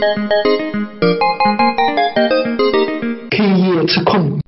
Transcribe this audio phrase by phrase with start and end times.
[0.00, 0.06] K
[3.58, 4.40] 夜吃空，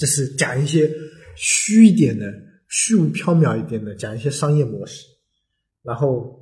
[0.00, 0.90] 就是讲一些
[1.36, 2.24] 虚一点的、
[2.66, 5.04] 虚无缥缈一点的，讲一些商业模式，
[5.82, 6.40] 然后，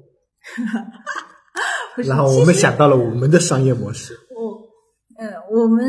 [2.07, 4.15] 然后我们想到了我们的商业模式。
[4.31, 4.69] 我，
[5.19, 5.85] 嗯，我们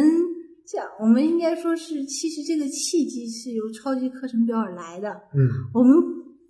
[0.68, 5.10] 这样，我们应该说是，其实这个契机是由超级课程表而来的。
[5.36, 5.94] 嗯我们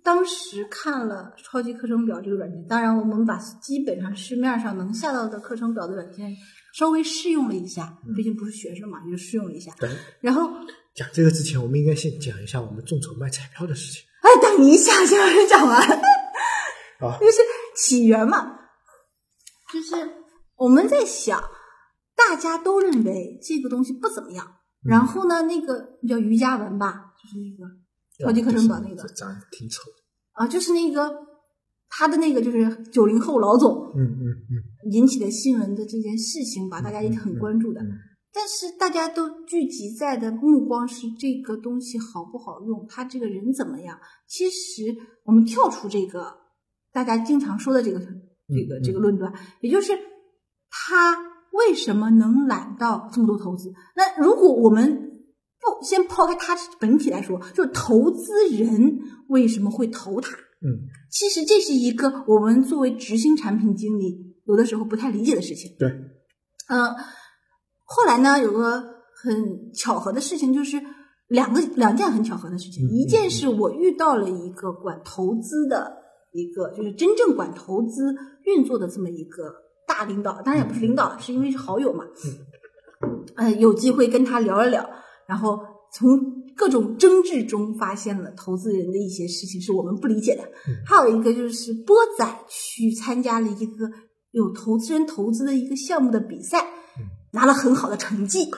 [0.04, 6.30] 当时看了超级课程表这个软件，当然我们把基本上市面上能下到的课程表的软件
[6.74, 9.72] 稍微试用了一下，毕竟不是学生嘛，也就试用了一下。
[9.80, 9.88] 对，
[10.20, 10.50] 然后，
[10.94, 15.80] 讲这个之前，我们应该先讲一下我们众筹卖彩票的事情哎，等一下，先让人讲完。
[15.80, 17.18] 啊。
[17.18, 17.38] 就是
[17.74, 18.58] 起源嘛，
[19.72, 19.94] 就是
[20.56, 21.42] 我们在想，
[22.14, 24.46] 大家都认为这个东西不怎么样，
[24.84, 27.72] 嗯然后呢，那个叫瑜伽文吧，就是那个
[28.26, 30.03] 超级课程表那个这长得挺丑的。
[30.34, 31.10] 啊，就是那个
[31.88, 37.80] 他的那个就是九零后老总嗯嗯嗯，引起的新闻的这件事情吧，大家也很关注的。
[37.80, 37.90] 嗯
[38.36, 43.96] 但是大家都聚集在的目光是这个东西好不好用，他这个人怎么样？
[44.26, 44.82] 其实
[45.22, 46.34] 我们跳出这个
[46.92, 48.04] 大家经常说的这个这
[48.66, 49.92] 个嗯这个论断，也就是
[50.68, 51.16] 他
[51.52, 53.72] 为什么能揽到这么多投资？
[53.94, 55.13] 那如果我们
[55.64, 60.36] 不先抛开他本体来说，就是投资人为什么会投他？
[60.36, 65.74] 嗯，其实这是一个我们作为执行产品经理有的时候不太理解的事情。
[65.78, 65.88] 对，
[66.68, 66.94] 嗯，
[67.84, 68.82] 后来呢，有个
[69.22, 70.80] 很巧合的事情，就是
[71.28, 72.86] 两个两件很巧合的事情。
[72.86, 75.92] 嗯一件是我遇到了一个管投资的
[76.32, 79.52] 一个，就是真正管投资运作的这么一个
[79.86, 82.04] 大领导，当然也不是领导，是因为是好友嘛。
[83.36, 84.88] 呃，有机会跟他聊了聊，
[85.26, 85.58] 然后
[85.92, 86.08] 从
[86.56, 90.42] 各种争执中发现了投资人的一些事情是我们不理解的。
[90.86, 93.90] 还有一个就是波仔去参加了一个
[94.32, 96.66] 有投资人投资的一个项目的比赛，
[97.32, 98.44] 拿了很好的成绩。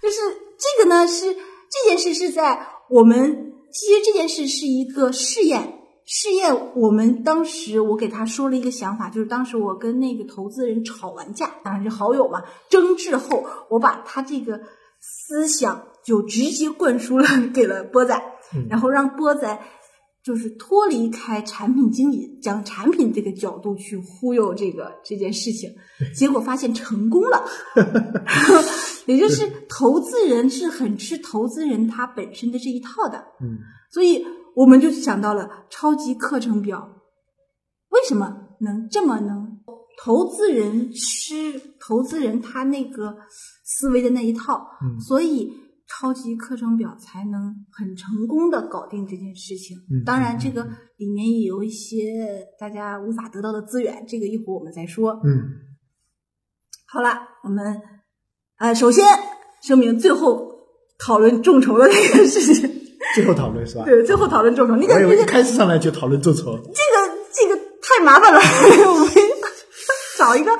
[0.00, 0.16] 就是
[0.58, 5.74] 这个呢，是这件事是在我们其实这件事是一个试验。
[6.10, 14.58] 试验，我们当时我给他说了一个想法，就是当时我跟那个投资人吵完架，当然是好友嘛，争执后，我把他这个
[15.00, 18.20] 思想就直接灌输了给了波仔，
[18.68, 19.60] 然后让波仔
[20.22, 25.74] 就是脱离开产品经理，讲产品这个角度去忽悠这个这件事情，
[26.14, 27.44] 结果发现成功了。
[29.06, 33.58] 也就是投资人是很吃投资人他本身的这一套的，嗯。
[33.90, 34.22] 所以
[34.54, 37.00] 我们就想到了超级课程表，
[37.88, 39.58] 为什么能这么能？
[40.00, 43.16] 投资人吃投资人他那个
[43.70, 45.52] 思维的那一套，嗯所以
[45.86, 49.76] 超级课程表才能很成功的搞定这件事情。
[49.90, 55.20] 嗯当然，嗯这个里面也有一些大家无法得到的资源，这个一会儿我们再说。
[55.22, 55.44] 嗯
[56.86, 57.78] 好了，我们
[58.56, 59.04] 呃首先
[59.62, 60.50] 声明，最后
[60.98, 62.74] 讨论众筹的那个事情。
[63.14, 63.84] 最后讨论是吧？
[63.84, 66.56] 对，最后讨论众筹，那个我以那个为一开始上来就讨论众筹。
[66.56, 68.40] 这个这个太麻烦了，
[68.88, 69.08] 我们
[70.18, 70.50] 找一个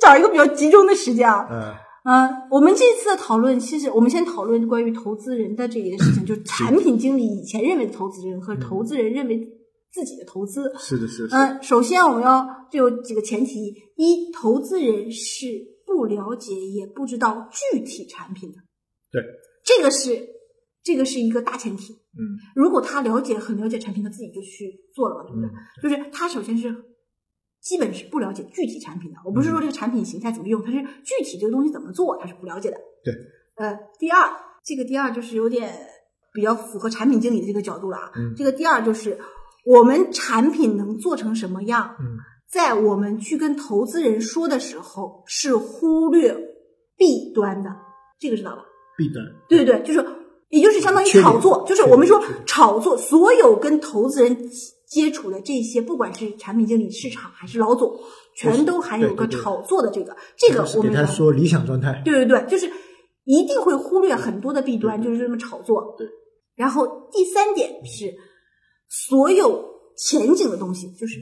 [0.00, 1.46] 找一个比较集中的时间啊。
[1.50, 1.74] 嗯
[2.04, 9.38] 嗯，我们这次的讨论，其实我们先讨论关于投资人的这件事情， 就是产品经理以前认为的投资人和投资人认为
[9.92, 10.72] 自己的投资。
[10.78, 11.36] 是的，是的。
[11.36, 15.46] 嗯，首先我们要就有几个前提：一，投资人是
[15.84, 18.56] 不了解也不知道具体产品的，
[19.12, 19.22] 对，
[19.64, 20.26] 这个是
[20.82, 21.92] 这个是一个大前提。
[21.92, 22.22] 嗯
[22.56, 25.48] 如果他了解很了解产品，他自己就去做了嘛，对不对？
[25.48, 26.74] 嗯就是他首先是
[27.62, 29.18] 基本是不了解具体产品的。
[29.24, 32.76] 我不是说这个产品形态怎么用，它是具体这个东西怎么做，他是不了解的。
[33.04, 33.14] 对，
[33.56, 34.30] 呃，第二，
[34.64, 35.72] 这个第二就是有点
[36.32, 38.12] 比较符合产品经理的这个角度了啊。
[38.16, 39.18] 嗯这个第二就是
[39.66, 42.16] 我们产品能做成什么样，嗯
[42.50, 46.34] 在我们去跟投资人说的时候是忽略
[46.96, 47.70] 弊端的，
[48.18, 48.64] 这个知道吧？
[48.98, 49.24] 弊端。
[49.48, 50.04] 对对对，就是
[50.48, 54.36] 也就是相当于炒作，就是我们说炒作，所有跟投资人
[54.90, 57.96] 接触的这些，不管是产品经理、市场还是老总，
[58.34, 62.02] 全都含有个炒作的这个，这个我们说理想状态。
[62.04, 62.68] 对对对，就是
[63.24, 65.94] 一定会忽略很多的弊端，就是这么炒作。
[65.96, 66.08] 对。
[66.56, 68.12] 然后第三点是，
[68.88, 69.64] 所有
[69.96, 71.20] 前景的东西，就是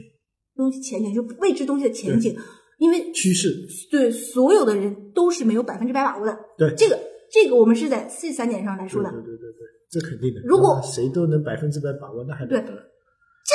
[0.55, 2.35] 东西前景，就未知东西的前景，
[2.79, 3.55] 因为趋势。
[3.91, 6.35] 对所有的人都是没有百分之百把握的。
[6.57, 6.99] 对这个
[7.31, 9.11] 这个我们是在这三点上来说的。
[9.11, 10.41] 对对对对对，这肯定的。
[10.43, 12.73] 如果谁都能百分之百把握，那还了得？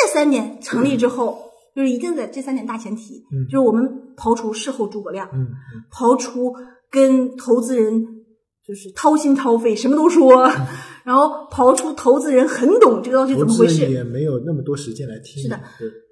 [0.02, 3.46] 这三点成立之后，就是一定在这三点大前提，嗯。
[3.46, 3.84] 就是我们
[4.16, 5.28] 刨除事后诸葛亮，
[5.90, 6.52] 刨除
[6.90, 8.24] 跟投资人
[8.66, 10.42] 就是掏心掏肺什么都说，
[11.04, 15.42] 然后刨出投资人很懂这个东西怎么回事，也没有那么多时间来听。
[15.42, 15.60] 是的，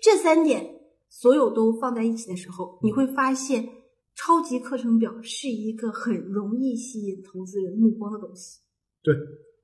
[0.00, 0.64] 这三点
[1.08, 3.66] 所有都放在一起的时候，你会发现
[4.14, 8.60] 超级课程表是一个很容易吸引投资人目光的东西。
[9.02, 9.14] 对，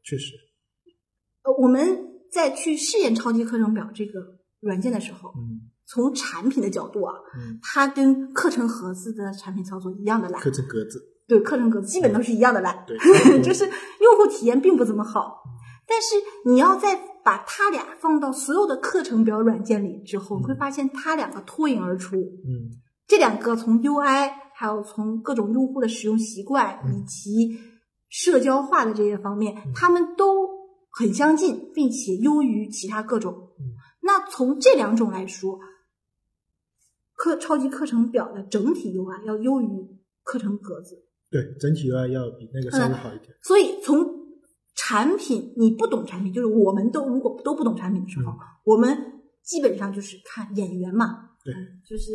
[0.02, 0.32] 确实，
[1.44, 1.84] 呃，我们
[2.32, 4.20] 在去试验超级课程表这个
[4.60, 5.60] 软件的时候，嗯
[5.90, 12.96] 从产品的角度啊，嗯，它跟课程盒子的产品操作一样的烂课程格子，对，课程格子基本都是一样的烂， 对，
[13.42, 15.42] 就是用户体验并不怎么好。
[15.86, 16.94] 但是你要再
[17.24, 22.16] 把它俩放到所有的课程表软件里之后，你会发现它两个脱颖而出。
[22.16, 22.68] 嗯
[23.06, 27.58] 这两个从 UI 还有从各种用户的使用习惯以及
[28.10, 30.46] 社交化的这些方面，他们都
[30.98, 33.72] 很相近，并且优于其他各种嗯。
[34.02, 35.58] 那从这两种来说，
[37.14, 39.66] 课超级课程表的整体 UI 要优于
[40.24, 41.04] 课程格子。
[41.30, 43.28] 对，整体 UI 要比那个稍微好一点。
[43.42, 44.04] 所以从
[44.74, 48.96] 产品，你不懂产品，就是我们都如果都不懂产品的时候，嗯我们
[49.42, 52.12] 基本上就是看演员嘛，对嗯就是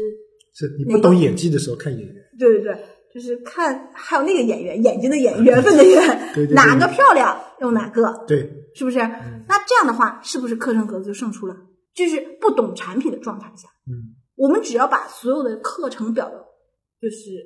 [0.53, 8.97] 是你不懂演技的时候看演员，对对对，就是看还有那个演员眼睛的眼缘分的缘，对对对哪个漂亮用哪个，对，是不是？
[8.97, 11.55] 那这样的话，是不是课程格子就胜出了？
[11.93, 16.43] 就是不懂产品的状态下，嗯我们只要把所有的课程表的，
[16.99, 17.37] 就是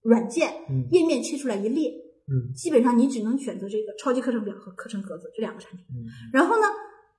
[0.00, 1.90] 软件嗯页面切出来一列，
[2.26, 5.84] 嗯基本上你只能选择这个超级课程表和课程格子这两个产品。
[5.90, 6.66] 嗯然后呢，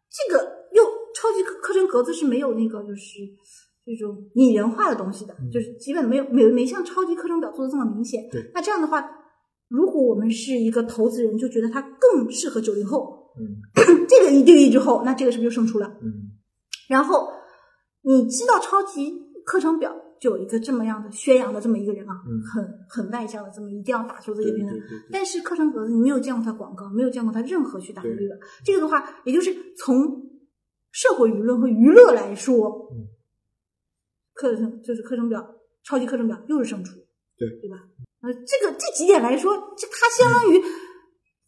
[0.09, 0.42] 这个
[0.74, 0.83] 又
[1.13, 3.19] 超级课课程格子是没有那个就是
[3.95, 5.49] 这种拟人化的东西的，嗯。
[5.51, 8.27] 就是基本没有没没像超级课程表做的这么明显。
[8.31, 9.03] 对，那这样的话，
[9.67, 13.57] 如果我们是一个投资人，就觉得它更适合九零后，嗯。
[14.07, 15.88] 这个一定义之后，那这个是不是就胜出了？
[16.01, 16.11] 嗯。
[16.89, 17.29] 然后
[18.01, 19.13] 你知道超级
[19.45, 22.41] 课程表就有一个这么样的宣扬的这么一个人啊，嗯。
[22.44, 24.81] 很很外向的这么一定要打出自己对的名字。
[25.11, 28.17] 但是课程格子你没有见过他广告，没有见过他任何去打这个，
[28.65, 30.29] 这个的话，也就是从
[30.91, 33.07] 社会舆论和娱乐来说，嗯
[34.41, 36.95] 课程就是课程表，超级课程表又是胜出，
[37.38, 37.77] 对对吧？
[38.21, 40.59] 呃，这个这几点来说，这它相当于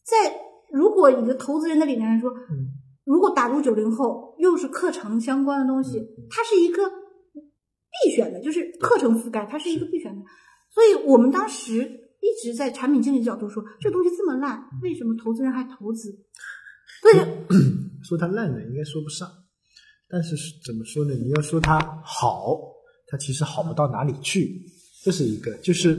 [0.03, 0.39] 在
[0.71, 10.23] 如果你的投资人的里面来说，嗯如果打入九零后，又是课程相关的东西嗯，它是一个必选的，就是课程覆盖，它是一个必选的。
[10.69, 11.81] 所以我们当时
[12.21, 16.17] 一直在产品经理角度说，这东西这么烂，为什么投资人还投资？
[17.01, 17.15] 所以
[18.07, 19.29] 说它烂呢，应该说不上，
[20.07, 21.13] 但是是怎么说呢？
[21.13, 22.57] 你要说它好，
[23.13, 24.59] 它其实好不到哪里去，
[25.03, 25.93] 这是一个，就是，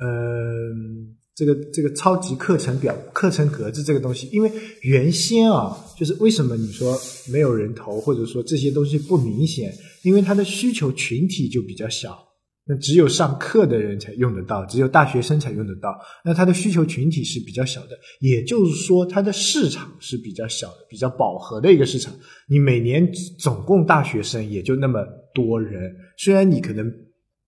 [0.00, 6.96] 嗯、这个这个超级课程表、课程格子这个东西，因为原先啊，就是为什么你说
[7.32, 9.74] 没有人投，或者说这些东西不明显，
[10.04, 12.16] 因为它的需求群体就比较小。
[12.64, 15.98] 那只有上课的人才用得到，只有大学生才用得到。
[16.24, 22.14] 那它的需求群体是比较小的，也就是说，它的市场是比较小的、比较饱和的一个市场。
[22.48, 25.04] 你每年总共大学生也就那么
[25.34, 26.90] 多人，虽然你可能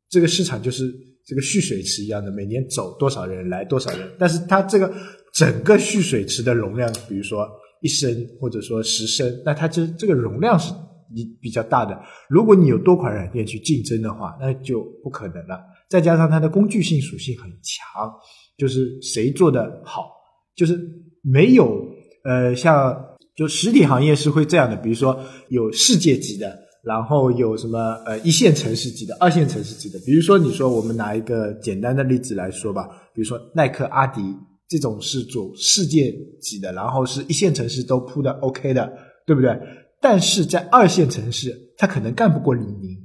[0.09, 0.93] 这个市场就是
[1.27, 4.93] 这个蓄水池一样的，每年走多少人来多少人，但是它这个
[5.33, 7.49] 整个蓄水池的容量，比如说
[7.81, 10.73] 一升或者说十升，那它这这个容量是
[11.15, 11.99] 你比较大的。
[12.29, 15.61] 如果你有多款软件去竞争的话，那就不可能了。
[15.89, 18.13] 再加上它的工具性属性很强，
[18.57, 20.11] 就是谁做的好，
[20.57, 20.81] 就是
[21.23, 21.87] 没有
[22.25, 22.97] 呃像
[23.37, 29.99] 就实体行业是会这样的，比如说有世界级的，然后有什么呃一线城市级的、二线城市级的。
[30.07, 34.21] 比如说你说我们拿一个简单的例子来说吧，比如说耐克、阿迪
[34.69, 38.93] 这种是走世界级的，然后是一线城市都铺的 OK 的，
[39.27, 39.59] 对不对？
[40.01, 42.97] 但是在二线城市，它可能干不过李宁，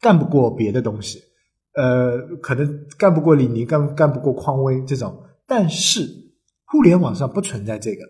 [0.00, 1.18] 干不过别的东西，
[1.74, 5.22] 呃，可能干不过李宁，干干不过匡威这种。
[5.46, 6.06] 但是
[6.66, 8.02] 互联网上不存在这个，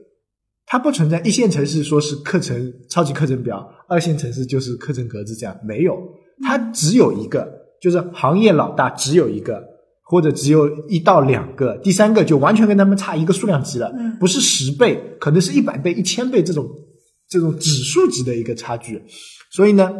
[0.67, 5.97] 它不存在一线城市说是课程超级课程表，二线城市就是课程格子这样，没有，
[6.43, 7.47] 它只有一个，
[7.81, 9.63] 就是行业老大只有一个，
[10.05, 16.67] 或者只有一到两个，第三个就完全跟他们差一个数量级了，嗯不是十倍，可能是一百倍、一千倍这种
[17.29, 19.03] 这种指数级的一个差距。
[19.51, 19.93] 所以呢，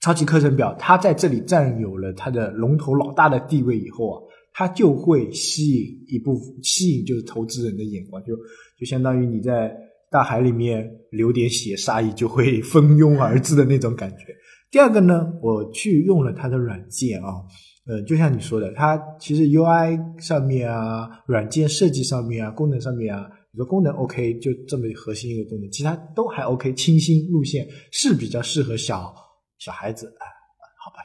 [0.00, 4.16] 超级课程表它在这里占有了它的龙头老大的地位以后啊，
[4.54, 8.34] 它就会吸引一部吸引就是投资人的眼光，就
[8.78, 9.74] 就相当于你在
[10.10, 14.34] 大海里面流点血，鲨鱼就会 蜂拥而至的那种感觉。
[14.70, 17.42] 第二个呢，我去用了它的软件啊，
[17.86, 29.14] 呃，就像你说的，它其实 UI 上面啊，软件设计上面啊，功能上面啊，你说功能 OK，就这么核心一个功能，其他都还 OK，清新路线是比较适合小
[29.58, 30.35] 小孩子啊。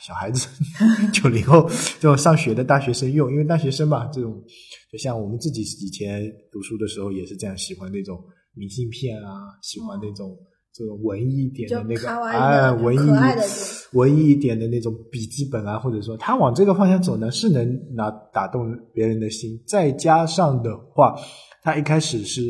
[0.01, 0.47] 小孩子
[1.13, 4.43] 九零后这种上学的大学生用，因为大学生嘛，这种
[4.91, 8.19] 就像我们自己以前读书的时候也是这样，喜欢那种
[8.55, 9.29] 明信片啊，
[9.61, 10.35] 喜欢那种
[10.73, 12.99] 这种文艺一点的那个哎文艺
[13.93, 19.61] 文艺一点的那种笔记本啊，或者说他往这个方向走呢，是能拿打动别人的心。
[19.67, 21.15] 再加上的话，
[21.61, 22.41] 他一开始是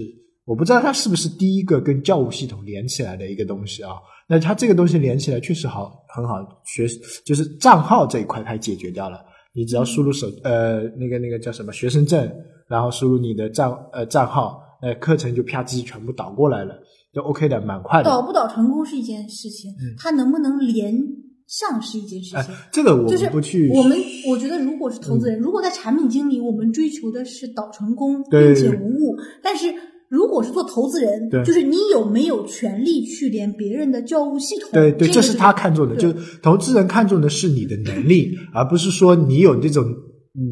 [0.45, 3.91] 我不知道他是不是第一个跟教务系统连起来的一个东西啊。
[4.31, 6.87] 那它这个东西连起来确实好很好，学
[7.25, 9.19] 就是账号这一块它解决掉了。
[9.53, 12.31] 你只要输入手呃那个那个叫什么学生证，
[12.69, 16.73] 然后输入你的账呃账号，呃课程就啪叽全部导过来了，
[17.13, 18.09] 就 OK 的，蛮快的。
[18.09, 20.97] 导不导成功是一件事情，它能不能连
[21.45, 22.55] 上是一件事情。
[22.71, 23.97] 这个我就是们不去，我们
[24.29, 29.75] 我觉得如果是投资人，如果在产品经理，我们追求的是导成功对并且无误，但是。
[30.11, 34.69] 如果是做投资人，对就是你有没有权利去连别人的教务系统？
[34.73, 39.85] 对对，这是他看重的，就是投资人看重的是你的能力，而不是说你有这种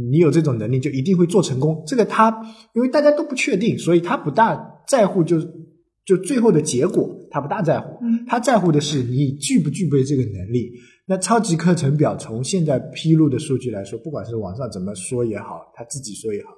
[0.10, 1.84] 你有这种能力就一定会做成功。
[1.86, 2.34] 这个他
[2.74, 5.38] 因为大家都不确定，所以他不大在乎就
[6.06, 10.72] 就最后的结果，他不大在乎，嗯他在乎的是你具不具备这个能力。
[11.06, 16.52] 那超级课程表从现在披露的数据来说，不管是网上怎么说也好，他自己说也好。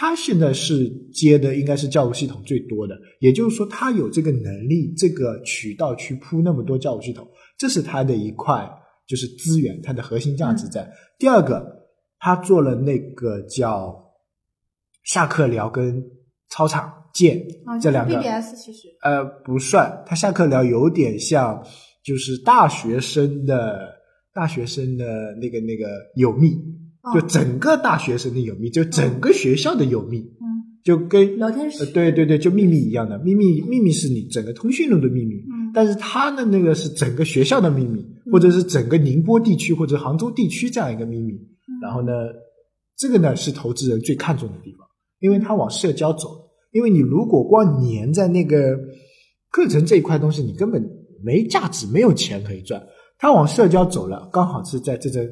[0.00, 7.28] 他现在是接的应该是教务系统最多的，也就是说他有这个能力、这个渠道去铺那么多教务系统，
[7.58, 8.64] 这是他的一块
[9.08, 10.88] 就是资源，它的核心价值在。
[11.18, 11.66] 第二个，
[12.20, 13.92] 他做了那个叫
[15.02, 16.00] 下课聊跟
[16.48, 21.60] 操场见啊，这两个，BBS 其实呃不算，他下课聊有点像
[22.04, 23.96] 就是大学生的
[24.32, 26.56] 大学生的那个那个有密。
[27.14, 30.46] 就哦整个大学生的有密，就整个学校的有密，嗯
[30.84, 41.34] 就跟聊天室呃，对对对，就秘密一样的，秘密秘密是你整个通讯录的秘密，嗯但是他的那个是整个学校的秘密，或者是整个宁波地区或者杭州地区这样一个秘密。
[41.82, 42.12] 然后呢，
[42.96, 44.86] 这个呢是投资人最看重的地方，
[45.20, 46.28] 因为他往社交走。
[46.72, 48.76] 因为你如果光粘在那个
[49.50, 50.82] 课程这一块东西，你根本
[51.24, 52.82] 没价值，没有钱可以赚。
[53.18, 55.28] 他往社交走了，刚好是在这阵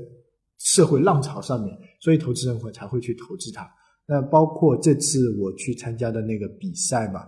[0.59, 3.69] 社会浪潮上面，所以投资人会才会去投资它。
[4.09, 7.23] 那包括这次我去参加的那个比赛嘛，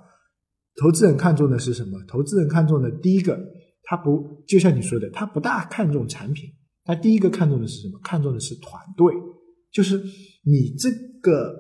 [0.81, 1.99] 投资人看重的是什么？
[2.07, 3.39] 投资人看重的第一个，
[3.83, 6.49] 他不就像你说的，他不大看重产品，
[6.85, 7.99] 他第一个看重的是什么？
[8.03, 9.13] 看重的是团队，
[9.73, 10.01] 就是
[10.45, 10.89] 你这
[11.21, 11.53] 个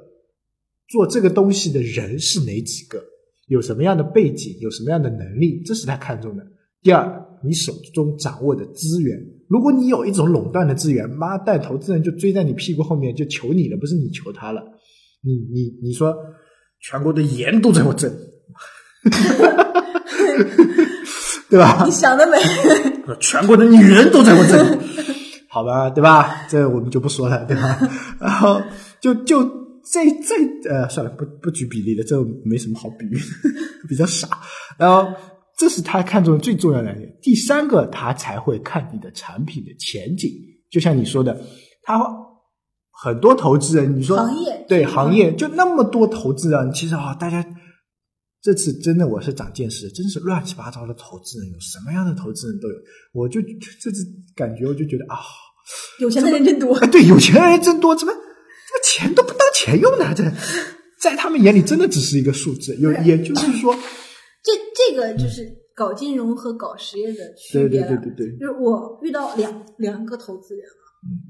[0.88, 3.02] 做这个东西的人是哪几个，
[3.48, 6.46] 有什么样的背景，有什么样的能力，这是他看重的。
[6.80, 9.18] 第二，你手中掌握的资源，
[9.48, 14.62] 如果你有一种垄断的资源，妈蛋，投资人就追在你屁股后面就求你了，不是你求他了。
[15.22, 16.16] 你你你说
[16.80, 18.14] 全国的盐都在我这里，
[21.50, 21.82] 对吧？
[21.84, 22.38] 你想得美，
[23.18, 24.78] 全国的女人都在我这里，
[25.48, 26.46] 好吧，对吧？
[26.48, 27.80] 这我们就不说了，对吧？
[28.20, 28.62] 然后
[29.00, 29.42] 就就
[29.90, 30.36] 这这
[30.70, 33.18] 呃，算了，不不举比例了，这没什么好比喻，
[33.88, 34.28] 比较傻。
[34.78, 35.08] 然后
[35.58, 37.18] 这是他看中的最重要的两点。
[37.20, 40.30] 第三个，他才会看你的产品的前景，
[40.70, 41.38] 就像你说的，
[41.82, 42.00] 他
[42.90, 47.44] 很多投资人，你说行业对行业就那么多投资人，其实啊，大家。
[48.40, 52.74] 这次真的我是长见识，真是乱七八糟的投资人，有什么样的投资人都有。
[53.12, 53.40] 我就
[53.82, 55.18] 这次感觉，我就觉得啊，
[55.98, 56.72] 有钱的人真多。
[56.76, 60.14] 啊，对，有钱人真多，怎么这个钱都不当钱用呢？
[60.14, 60.22] 这
[61.00, 62.76] 在他们眼里真的只是一个数字。
[62.76, 63.76] 有，也就是说，
[64.42, 67.88] 这这个就是搞金融和搞实业的区别了。
[67.88, 70.74] 对对对对，就是我遇到两两个投资人了。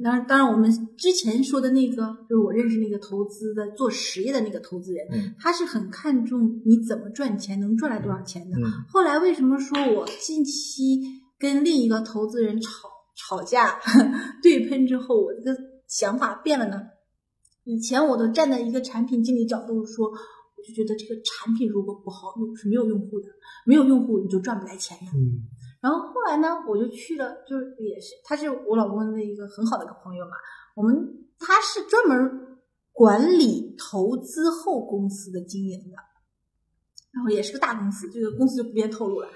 [0.02, 1.96] 当然，当然，我们之前说的那个，
[2.28, 8.56] 就是我认识那个投资的做实业的那个投资人，嗯他是很看重你怎么赚钱，能赚来多少钱的。
[8.58, 11.02] 嗯后来为什么说我近期
[11.38, 13.78] 跟另一个投资人吵吵架
[14.42, 16.80] 对喷之后，我这个想法变了呢？
[17.64, 20.10] 以前我都站在一个产品经理角度说，
[20.58, 23.28] 我就觉得这个产品如果不好用是没有用户的，
[23.64, 25.06] 没有用户你就赚不来钱的。
[25.14, 25.46] 嗯
[25.80, 30.32] 然后后来呢，我就去了，就是也是他是我老公的一个很好的一个朋友嘛，
[30.74, 30.92] 我们
[31.38, 32.58] 他是专门
[32.90, 35.96] 管理投资后公司的经营的，
[37.12, 39.28] 然后也是个大公司，这个公司就不便透露了。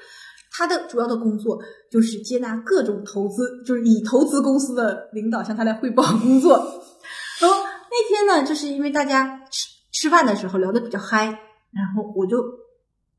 [0.50, 6.56] 他的主要的工作就是接纳各种投资，就是以投资公司的领导向他来汇报工作。
[7.40, 7.56] 然后
[7.88, 9.68] 那天呢，就是因为大家吃
[10.02, 12.42] 吃饭的时候聊得比较嗨，然后我就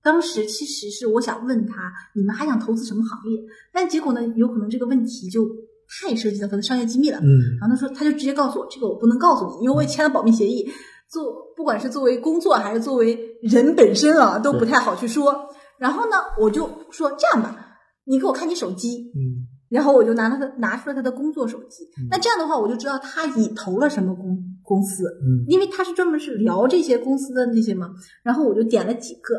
[0.04, 3.42] 当时其实是我想问他，你们还想投资什么行业？
[3.72, 5.48] 但结果呢，有可能这个问题就
[5.88, 7.20] 太涉及到他的商业机密了。
[7.20, 10.70] 嗯然后他说，他就直接告诉我，这个我不能告诉你，因为我也签了保密协议。
[11.08, 15.34] 做不管是作为工作还是作为人本身啊，都不太好去说。
[15.80, 17.56] 然后呢，我就说这样吧，
[18.04, 21.86] 你给我看你手机，嗯然后我就拿了他拿出了他的工作手机。
[21.98, 27.94] 嗯那这样的话，我就知道他已投了什么公公司，嗯因为他是专门是聊这些公司的那些嘛。
[28.24, 29.36] 然后我就点了几个，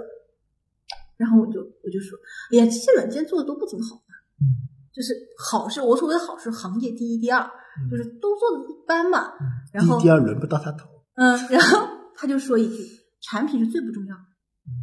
[1.17, 2.19] 然后我就我就说，
[2.53, 4.01] 哎呀，这些软件做的都不怎么好。
[4.93, 7.45] 就是好是我所谓的好是行业第一、第二，
[7.91, 9.33] 就是都做的一般嘛。
[9.73, 10.87] 然后第二轮不到他头。
[11.17, 12.85] 嗯， 然后他就说一句
[13.21, 14.23] ：“产品是最不重要的。”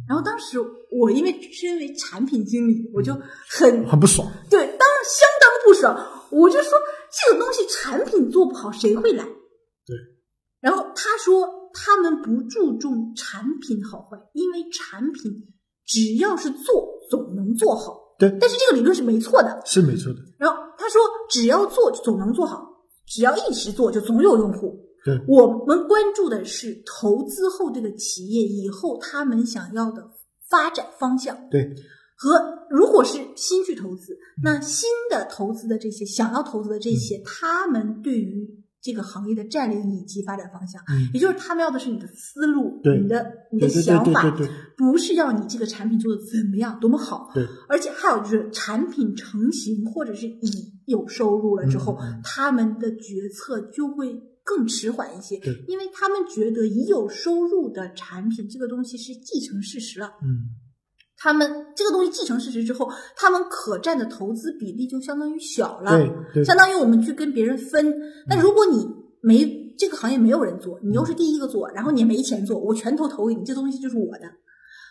[0.06, 0.58] 然后当时
[0.90, 3.14] 我因为身为产品经理，我就
[3.48, 4.30] 很很不爽。
[4.50, 6.28] 对，当然相当不爽。
[6.30, 6.72] 我就说
[7.10, 9.26] 这个东西产品做不好，谁会来？
[10.62, 10.70] 对。
[10.70, 15.30] 然后他说他们不注重产品好坏，因为产品
[15.84, 18.14] 只要是做，总能做好。
[18.18, 18.34] 对。
[18.40, 20.20] 但是这个理论是没错的，是没错的。
[20.38, 22.58] 然后他说只要做，总能做好；
[23.06, 24.78] 只要一直做，就总有用户。
[25.04, 30.08] 对，我们关注的是投资后这个企业以后他们想要的
[30.48, 31.36] 发展方向。
[31.50, 31.74] 对，
[32.16, 32.40] 和
[32.70, 38.48] 如果是新去投资，那新的投资的这些想要投资的这些，他们对于
[38.82, 40.82] 这个行业的战略以及发展方向，
[41.14, 44.36] 也就是他们要的是你的思路，你的你的想法，
[44.76, 47.30] 不是要你这个产品做的怎么样多么好。
[47.32, 54.20] 对，而且还有就是产品成型或者是已有收入了之后，他们的决策就会。
[54.44, 55.36] 更迟缓一些，
[55.68, 60.14] 因为他们觉得已有收入的产品这个东西是既成事实了。
[60.20, 60.50] 嗯，
[61.22, 65.92] 他们这个东西既成事实之后，他们可占的投资比例就相当于小了。
[66.34, 67.94] 对，相当于我们去跟别人分。
[68.26, 68.84] 那如果你
[69.20, 74.24] 没这个行业没有人做，你又是第一个做，然后你没钱做，我全投投给你，这东西就是我的。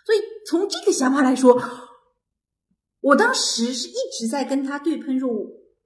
[0.05, 1.61] 所以从这个想法来说，
[3.01, 5.29] 我当时是一直在跟他对喷说，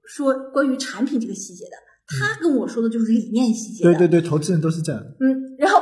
[0.06, 1.72] 说关于产品这个细节的。
[2.08, 3.84] 他跟我说的就是理念细节。
[3.84, 5.02] 对对对，投资人都是这样。
[5.20, 5.82] 嗯，然后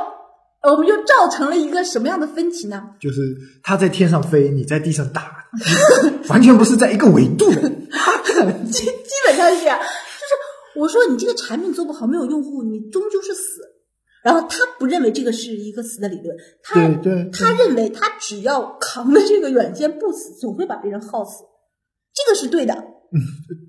[0.70, 2.82] 我们就造成了一个什么样的分歧呢？
[2.98, 3.20] 就是
[3.62, 5.44] 他在天上飞，你在地上打，
[6.28, 7.50] 完全不是在一个维度。
[7.52, 13.60] 基基本上是这样，就是我说你这个产品做不好，没有用户，你终究是死。
[14.24, 16.74] 然后他不认为这个是一个死的理论，他
[17.30, 21.44] 他认为他只要扛着这个软件不死，总会把别人耗死，
[22.14, 22.72] 这个是对的。
[22.72, 23.20] 嗯，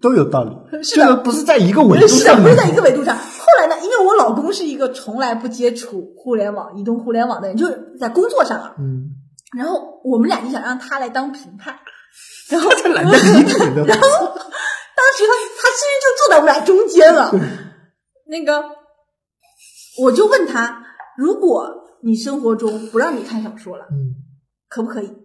[0.02, 0.82] 都有道理。
[0.82, 2.42] 是的，不是在一个维度上。
[2.42, 3.20] 不是在一个维度上。
[3.86, 8.76] 因为我老公是一个从来不接触互联网、移动互联网的人，就是在工作上啊。
[8.80, 9.12] 嗯。
[9.56, 11.80] 然后我们俩就想让他来当评判，
[12.52, 13.52] 然后他懒得理你
[13.88, 17.32] 然后当时他他其实就坐在我们俩中间了。
[18.28, 18.64] 那个，
[20.02, 20.84] 我就问他：
[21.18, 21.70] 如果
[22.04, 24.16] 你生活中不让你看小说了，嗯，
[24.68, 25.16] 可不可以？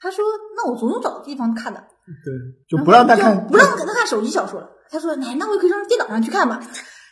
[0.00, 0.24] 他说：
[0.56, 1.80] 那我总有找地方看的。
[2.24, 2.32] 对，
[2.78, 4.70] 就不让他看，不让给他看手机小说了。
[4.90, 6.60] 他说：“哎，那我也可以上电脑上去看嘛。”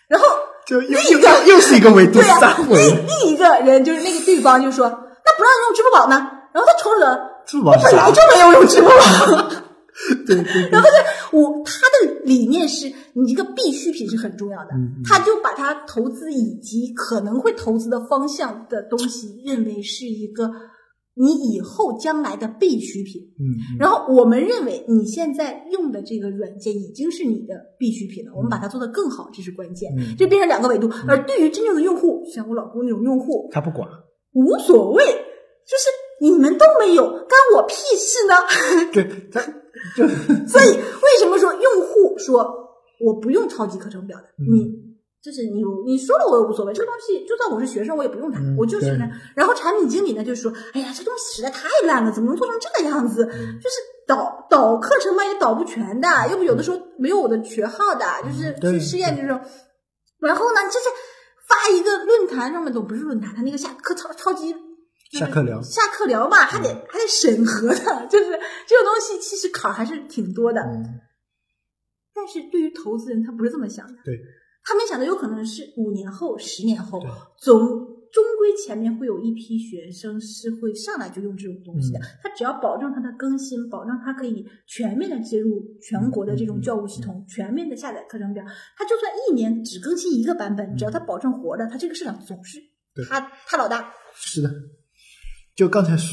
[0.08, 0.26] 然后
[0.66, 2.82] 就另一个又是一个维度，三维。
[2.90, 6.16] 另另一个人就是那个对方就说：“那不让用支付宝呢？”
[6.52, 9.50] 然后他瞅着，支付宝本来就没有用支付宝。
[10.26, 10.68] 对对。
[10.70, 11.72] 然后就我他
[12.06, 14.70] 的理念是你这个必需品是很重要的，
[15.04, 20.50] 他就把他投资以及可能会投资的方向的东西认为是一个。
[21.18, 30.88] 你以后将来的必需品，嗯，然后我们认为你现在用的这个软件已经是你的必需品了，我们把它做得更好，这是关键，就变成两个维度。
[31.08, 33.88] 而对于真正的用户，像我老公那种用户，他不管，
[34.32, 35.88] 无所谓，就是
[36.20, 38.34] 你们都没有，干我屁事呢？
[38.94, 39.40] 对，他
[39.96, 40.06] 就
[40.46, 42.46] 所以为什么说用户说
[43.00, 44.87] 我不用超级课程表的，你？
[45.20, 49.08] 就是你你说了我也无所谓，这个东西就算我是学生我也不用它，我就是呢。
[49.34, 53.24] 然后产品经理呢就说：“哎呀，这东西实在太烂了，怎么能做成这个样子？
[53.26, 53.30] 就
[53.68, 53.76] 是
[54.06, 59.40] 导导课程嘛也导不全的，要不有的时候没有我的学号的，就是去试验这种。
[60.20, 60.86] 然后呢，就是
[61.48, 64.54] 发一个论坛上面都不是论坛，他那个下课超超级
[65.12, 68.26] 下课聊下课聊嘛，还得还得审核的， 就是
[68.66, 70.62] 这个东西其实坎还是挺多的。
[72.14, 73.94] 但是对于投资人，他不是这么想的。
[74.04, 74.14] 对。
[74.64, 77.00] 他们想的有可能是五年后、十年后，
[77.38, 77.58] 总
[78.10, 82.00] 终归前面会有一批学生是会上来就用这种东西的。
[82.22, 88.44] 他只要保证它的更新，保证它可以全面的接入全国的这种教务系统，全面的下载课程表。
[88.76, 92.58] 他就算一年只更新一个版本，只要他保证活着，他这个市场总是
[93.08, 93.92] 他他老大。
[94.14, 94.50] 是的，
[95.54, 96.10] 就刚才说，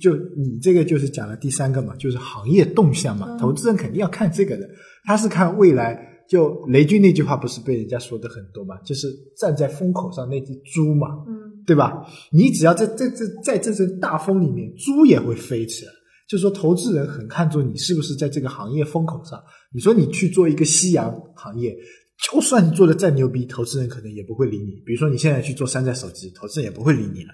[0.00, 4.68] 就你这个就是讲了第三个嘛，就是行业动向嘛，投资人肯定要看这个的，
[5.04, 6.07] 他是看未来。
[6.28, 8.76] 就雷军那句话不是被人家说的很多嘛？
[8.84, 12.06] 就是站在风口上那只猪嘛，嗯，对吧？
[12.30, 15.92] 你只要在在这在这阵大风里面，猪也会飞起来。
[16.28, 19.42] 就是说，投资人很看重你是不是在这个行业风口上。
[19.72, 21.74] 你说你去做一个夕阳行业，
[22.30, 24.72] 就算你做的再牛逼，投资人可能也不会理你。
[24.84, 27.30] 比如说你现在去做山寨手机，投资人也不会理你了。